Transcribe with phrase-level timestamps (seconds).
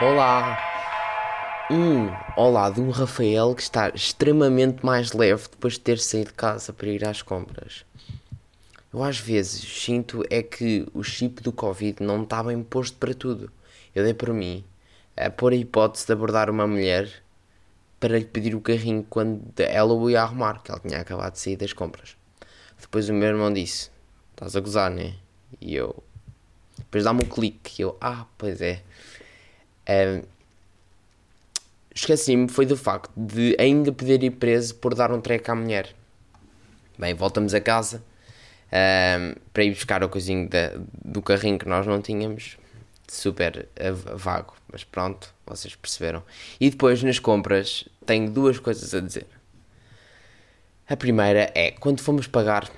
[0.00, 0.58] Olá!
[1.70, 6.34] Um olá de um Rafael que está extremamente mais leve depois de ter saído de
[6.34, 7.86] casa para ir às compras.
[8.92, 13.14] Eu às vezes sinto é que o chip do Covid não está bem posto para
[13.14, 13.52] tudo.
[13.94, 14.64] Eu dei por mim
[15.16, 17.08] a pôr a hipótese de abordar uma mulher
[18.00, 21.38] para lhe pedir o carrinho quando ela o ia arrumar, que ela tinha acabado de
[21.38, 22.16] sair das compras.
[22.80, 23.90] Depois o meu irmão disse:
[24.32, 25.14] Estás a gozar, né?
[25.60, 26.02] E eu.
[26.78, 27.80] Depois dá-me um clique.
[27.80, 28.82] E eu: Ah, pois é.
[29.88, 30.22] Um,
[31.94, 35.94] Esqueci-me foi do facto de ainda poder ir preso por dar um treco à mulher.
[36.98, 38.02] Bem, voltamos a casa
[38.72, 40.72] um, para ir buscar o coisinho da,
[41.04, 42.58] do carrinho que nós não tínhamos.
[43.06, 43.68] Super
[44.16, 46.24] vago, mas pronto, vocês perceberam.
[46.60, 49.26] E depois nas compras tenho duas coisas a dizer.
[50.88, 52.68] A primeira é quando fomos pagar,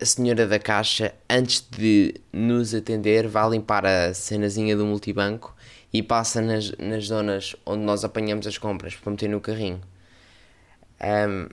[0.00, 5.54] a senhora da caixa, antes de nos atender, vai limpar a cenazinha do multibanco
[5.92, 9.80] e passa nas, nas zonas onde nós apanhamos as compras para meter no carrinho.
[11.00, 11.48] Um,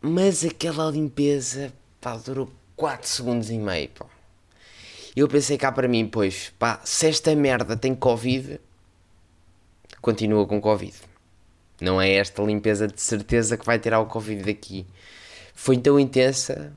[0.00, 3.90] mas aquela limpeza pá, durou 4 segundos e meio.
[3.90, 4.06] Pá.
[5.14, 8.58] Eu pensei cá para mim, pois, pá, se esta merda tem Covid,
[10.00, 10.96] continua com Covid.
[11.80, 14.86] Não é esta limpeza de certeza que vai tirar o Covid daqui.
[15.62, 16.72] Foi tão intensa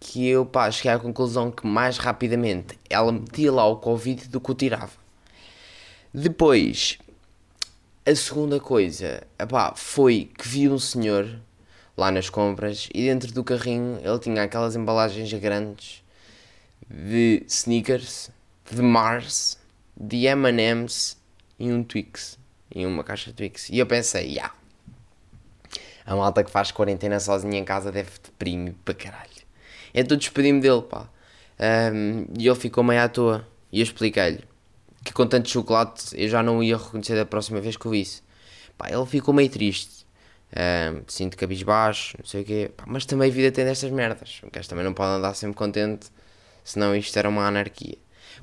[0.00, 4.40] que eu pá, cheguei à conclusão que mais rapidamente ela metia lá o Covid do
[4.40, 4.92] que o tirava.
[6.12, 6.96] Depois,
[8.06, 11.38] a segunda coisa epá, foi que vi um senhor
[11.94, 16.02] lá nas compras e dentro do carrinho ele tinha aquelas embalagens grandes
[16.88, 18.30] de sneakers,
[18.72, 19.58] de Mars,
[19.94, 21.18] de M&M's
[21.58, 22.38] e um Twix.
[22.74, 23.68] E uma caixa Twix.
[23.68, 24.54] E eu pensei, yeah,
[26.06, 29.30] a malta que faz quarentena sozinha em casa deve deprimir para caralho.
[29.92, 31.08] Então despedi-me dele, pá.
[31.58, 33.46] Um, e ele ficou meio à toa.
[33.72, 34.44] E eu expliquei-lhe
[35.04, 38.22] que com tanto chocolate eu já não ia reconhecer da próxima vez que o visse.
[38.78, 40.06] Pá, ele ficou meio triste.
[40.54, 42.70] Um, sinto cabisbaixo, não sei o quê.
[42.76, 44.40] Pá, mas também a vida tem destas merdas.
[44.44, 46.08] O gajo também não pode andar sempre contente,
[46.62, 47.98] senão isto era uma anarquia.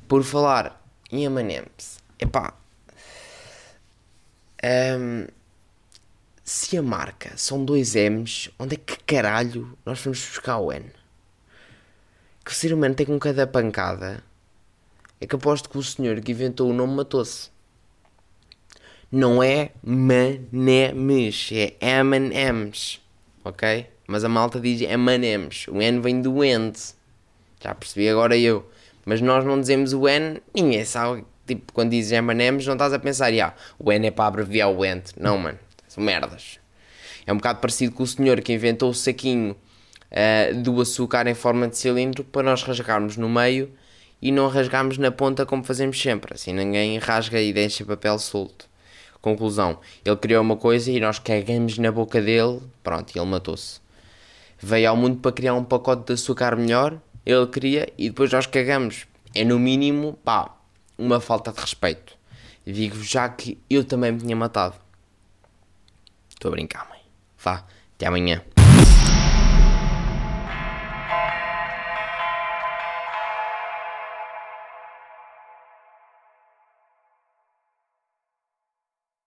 [0.07, 0.81] Por falar
[1.11, 2.53] em M&M's, epá...
[4.65, 5.27] Um,
[6.77, 10.91] a marca são dois M's, onde é que caralho nós vamos buscar o N?
[12.43, 14.21] que o ser humano tem com cada pancada
[15.21, 17.49] é que aposto que o senhor que inventou o nome matou-se.
[19.09, 22.99] Não é Manemes, é M&M's,
[23.45, 23.87] ok?
[24.05, 26.77] Mas a malta diz M&M's, o N vem do End.
[27.61, 28.69] Já percebi agora eu.
[29.05, 31.23] Mas nós não dizemos o N, ninguém sabe.
[31.47, 34.83] Tipo, quando dizes M&M's não estás a pensar, ah, o N é para abreviar o
[34.83, 35.11] End.
[35.15, 36.59] Não, mano, são merdas.
[37.25, 39.55] É um bocado parecido com o senhor que inventou o saquinho
[40.11, 43.71] uh, do açúcar em forma de cilindro para nós rasgarmos no meio
[44.21, 46.33] e não rasgarmos na ponta como fazemos sempre.
[46.33, 48.69] Assim ninguém rasga e deixa papel solto.
[49.21, 53.79] Conclusão: ele criou uma coisa e nós cagamos na boca dele, pronto, ele matou-se.
[54.59, 58.45] Veio ao mundo para criar um pacote de açúcar melhor, ele queria e depois nós
[58.45, 59.05] cagamos.
[59.35, 60.55] É no mínimo, pá,
[60.97, 62.15] uma falta de respeito.
[62.65, 64.75] Digo já que eu também me tinha matado.
[66.29, 67.02] Estou a brincar, mãe.
[67.43, 67.65] Vá,
[67.95, 68.41] até amanhã.